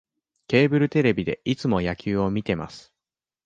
[0.47, 2.91] ケーブルテレビでいつも野球を観てます